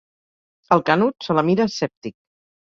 El 0.77 0.83
Canut 0.87 1.29
se 1.29 1.37
la 1.41 1.45
mira 1.53 1.71
escèptic. 1.73 2.19